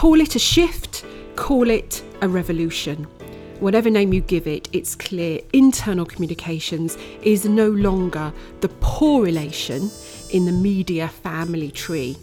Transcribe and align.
Call 0.00 0.18
it 0.22 0.34
a 0.34 0.38
shift, 0.38 1.04
call 1.36 1.68
it 1.68 2.02
a 2.22 2.28
revolution. 2.30 3.04
Whatever 3.58 3.90
name 3.90 4.14
you 4.14 4.22
give 4.22 4.46
it, 4.46 4.66
it's 4.72 4.94
clear 4.94 5.40
internal 5.52 6.06
communications 6.06 6.96
is 7.20 7.44
no 7.44 7.68
longer 7.68 8.32
the 8.62 8.70
poor 8.80 9.22
relation 9.22 9.90
in 10.30 10.46
the 10.46 10.52
media 10.52 11.06
family 11.08 11.70
tree. 11.70 12.16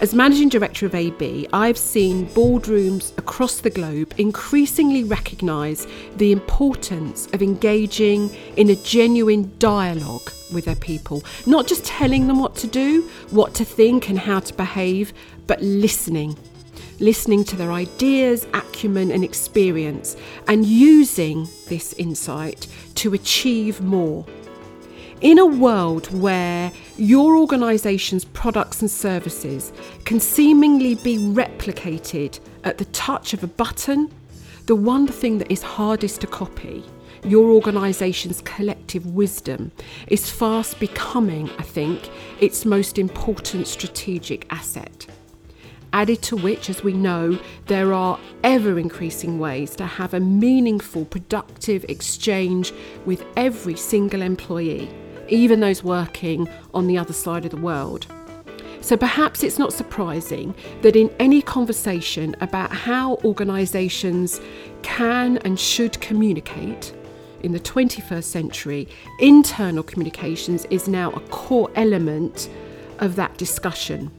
As 0.00 0.14
managing 0.14 0.48
director 0.48 0.86
of 0.86 0.94
AB, 0.94 1.46
I've 1.52 1.76
seen 1.76 2.26
boardrooms 2.28 3.12
across 3.18 3.60
the 3.60 3.68
globe 3.68 4.14
increasingly 4.16 5.04
recognise 5.04 5.86
the 6.16 6.32
importance 6.32 7.26
of 7.34 7.42
engaging 7.42 8.34
in 8.56 8.70
a 8.70 8.76
genuine 8.76 9.52
dialogue 9.58 10.32
with 10.54 10.64
their 10.64 10.74
people, 10.76 11.22
not 11.44 11.66
just 11.66 11.84
telling 11.84 12.28
them 12.28 12.38
what 12.38 12.56
to 12.56 12.66
do, 12.66 13.02
what 13.28 13.52
to 13.56 13.64
think, 13.66 14.08
and 14.08 14.18
how 14.18 14.40
to 14.40 14.54
behave, 14.54 15.12
but 15.46 15.60
listening. 15.60 16.34
Listening 17.00 17.44
to 17.44 17.56
their 17.56 17.72
ideas, 17.72 18.46
acumen, 18.54 19.10
and 19.10 19.24
experience, 19.24 20.16
and 20.46 20.64
using 20.64 21.48
this 21.68 21.92
insight 21.94 22.66
to 22.96 23.14
achieve 23.14 23.80
more 23.80 24.24
in 25.20 25.38
a 25.38 25.44
world 25.44 26.06
where 26.18 26.72
your 26.96 27.36
organisation's 27.36 28.24
products 28.24 28.80
and 28.80 28.90
services 28.90 29.72
can 30.04 30.18
seemingly 30.18 30.94
be 30.94 31.18
replicated 31.18 32.40
at 32.64 32.78
the 32.78 32.86
touch 32.86 33.34
of 33.34 33.42
a 33.44 33.46
button, 33.46 34.10
the 34.66 34.74
one 34.74 35.06
thing 35.06 35.38
that 35.38 35.50
is 35.50 35.62
hardest 35.62 36.22
to 36.22 36.26
copy, 36.26 36.82
your 37.24 37.50
organisation's 37.50 38.40
collective 38.42 39.04
wisdom, 39.06 39.72
is 40.08 40.30
fast 40.30 40.80
becoming, 40.80 41.50
I 41.58 41.62
think, 41.62 42.08
its 42.40 42.64
most 42.64 42.98
important 42.98 43.66
strategic 43.66 44.46
asset. 44.50 45.06
Added 45.92 46.22
to 46.22 46.36
which, 46.36 46.70
as 46.70 46.84
we 46.84 46.92
know, 46.92 47.38
there 47.66 47.92
are 47.92 48.18
ever 48.44 48.78
increasing 48.78 49.38
ways 49.38 49.74
to 49.76 49.86
have 49.86 50.14
a 50.14 50.20
meaningful, 50.20 51.04
productive 51.04 51.84
exchange 51.88 52.72
with 53.04 53.24
every 53.36 53.76
single 53.76 54.22
employee 54.22 54.88
even 55.30 55.60
those 55.60 55.82
working 55.82 56.48
on 56.74 56.86
the 56.86 56.98
other 56.98 57.12
side 57.12 57.44
of 57.44 57.50
the 57.50 57.56
world. 57.56 58.06
So 58.82 58.96
perhaps 58.96 59.42
it's 59.42 59.58
not 59.58 59.72
surprising 59.72 60.54
that 60.82 60.96
in 60.96 61.10
any 61.18 61.42
conversation 61.42 62.34
about 62.40 62.72
how 62.72 63.16
organisations 63.24 64.40
can 64.82 65.38
and 65.38 65.58
should 65.58 66.00
communicate 66.00 66.94
in 67.42 67.52
the 67.52 67.60
21st 67.60 68.24
century, 68.24 68.88
internal 69.18 69.82
communications 69.82 70.64
is 70.66 70.88
now 70.88 71.10
a 71.10 71.20
core 71.28 71.70
element 71.74 72.50
of 72.98 73.16
that 73.16 73.36
discussion. 73.38 74.10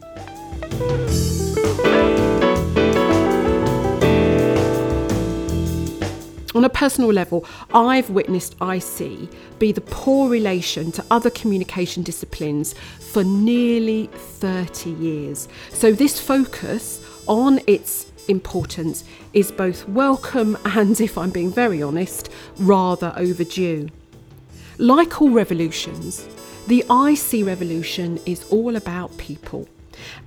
On 6.53 6.65
a 6.65 6.69
personal 6.69 7.11
level, 7.11 7.45
I've 7.73 8.09
witnessed 8.09 8.55
IC 8.61 9.29
be 9.57 9.71
the 9.71 9.81
poor 9.81 10.29
relation 10.29 10.91
to 10.91 11.05
other 11.09 11.29
communication 11.29 12.03
disciplines 12.03 12.73
for 12.99 13.23
nearly 13.23 14.11
30 14.13 14.91
years. 14.91 15.47
So, 15.69 15.91
this 15.91 16.19
focus 16.19 17.03
on 17.25 17.61
its 17.67 18.11
importance 18.27 19.05
is 19.33 19.51
both 19.51 19.87
welcome 19.89 20.57
and, 20.65 20.99
if 20.99 21.17
I'm 21.17 21.31
being 21.31 21.51
very 21.51 21.81
honest, 21.81 22.29
rather 22.59 23.13
overdue. 23.15 23.89
Like 24.77 25.21
all 25.21 25.29
revolutions, 25.31 26.27
the 26.67 26.83
IC 26.89 27.45
revolution 27.45 28.19
is 28.25 28.43
all 28.51 28.75
about 28.75 29.17
people. 29.17 29.67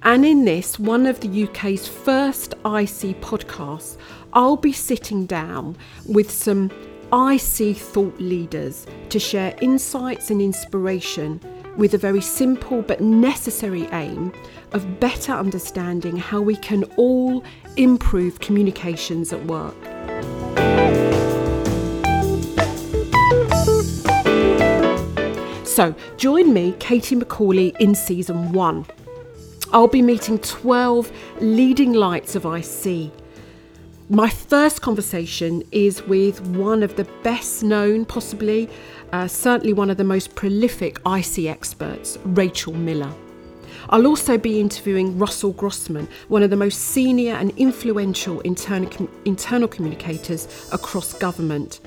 And 0.03 0.25
in 0.25 0.45
this, 0.45 0.79
one 0.79 1.07
of 1.07 1.21
the 1.21 1.45
UK's 1.45 1.89
first 1.89 2.53
IC 2.65 3.21
podcasts, 3.21 3.97
I'll 4.33 4.57
be 4.57 4.73
sitting 4.73 5.27
down 5.27 5.77
with 6.07 6.31
some 6.31 6.71
IC 7.13 7.77
thought 7.77 8.19
leaders 8.19 8.87
to 9.11 9.19
share 9.21 9.57
insights 9.61 10.31
and 10.31 10.43
inspiration 10.43 11.41
with 11.77 11.95
a 11.95 11.99
very 11.99 12.21
simple 12.21 12.83
but 12.83 13.01
necessary 13.01 13.87
aim 13.93 14.33
of 14.73 15.01
better 15.01 15.33
understanding 15.33 16.17
how 16.17 16.41
we 16.41 16.57
can 16.57 16.85
all 16.97 17.45
improve 17.77 18.41
communications 18.41 19.33
at 19.33 19.45
work. 19.47 19.75
So, 25.75 25.93
join 26.17 26.53
me, 26.53 26.75
Katie 26.79 27.17
Macaulay, 27.17 27.75
in 27.81 27.97
season 27.97 28.53
one. 28.53 28.87
I'll 29.73 29.89
be 29.89 30.03
meeting 30.03 30.39
12 30.39 31.11
leading 31.41 31.93
lights 31.95 32.37
of 32.37 32.45
IC. 32.45 33.11
My 34.09 34.29
first 34.29 34.83
conversation 34.83 35.63
is 35.73 36.03
with 36.03 36.41
one 36.49 36.83
of 36.83 36.97
the 36.97 37.05
best 37.23 37.63
known, 37.63 38.05
possibly, 38.05 38.69
uh, 39.13 39.27
certainly 39.27 39.73
one 39.73 39.91
of 39.91 39.97
the 39.97 40.05
most 40.05 40.35
prolific 40.35 41.01
IC 41.07 41.47
experts, 41.47 42.19
Rachel 42.25 42.75
Miller. 42.75 43.13
I'll 43.89 44.07
also 44.07 44.39
be 44.39 44.61
interviewing 44.61 45.19
Russell 45.19 45.53
Grossman, 45.53 46.09
one 46.29 46.43
of 46.43 46.51
the 46.51 46.57
most 46.57 46.81
senior 46.81 47.35
and 47.35 47.51
influential 47.57 48.41
internal, 48.41 48.91
com- 48.91 49.09
internal 49.25 49.69
communicators 49.69 50.47
across 50.73 51.15
government. 51.15 51.81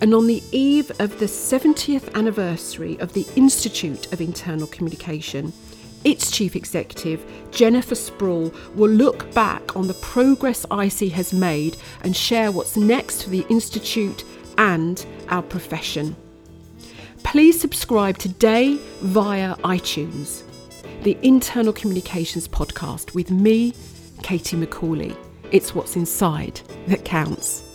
And 0.00 0.14
on 0.14 0.26
the 0.26 0.42
eve 0.50 0.90
of 0.98 1.18
the 1.20 1.26
70th 1.26 2.12
anniversary 2.14 2.98
of 2.98 3.12
the 3.12 3.26
Institute 3.36 4.12
of 4.12 4.20
Internal 4.20 4.66
Communication, 4.66 5.52
its 6.04 6.30
chief 6.30 6.56
executive, 6.56 7.24
Jennifer 7.50 7.94
Sproul, 7.94 8.52
will 8.74 8.90
look 8.90 9.32
back 9.34 9.76
on 9.76 9.86
the 9.86 9.94
progress 9.94 10.64
IC 10.70 11.12
has 11.12 11.32
made 11.32 11.76
and 12.02 12.16
share 12.16 12.52
what's 12.52 12.76
next 12.76 13.22
for 13.24 13.30
the 13.30 13.46
Institute 13.48 14.24
and 14.58 15.04
our 15.28 15.42
profession. 15.42 16.16
Please 17.22 17.60
subscribe 17.60 18.18
today 18.18 18.78
via 19.00 19.54
iTunes, 19.56 20.42
the 21.02 21.16
Internal 21.22 21.72
Communications 21.72 22.48
Podcast 22.48 23.14
with 23.14 23.30
me, 23.30 23.74
Katie 24.22 24.56
Macaulay. 24.56 25.16
It's 25.50 25.74
what's 25.74 25.96
inside 25.96 26.60
that 26.88 27.04
counts. 27.04 27.71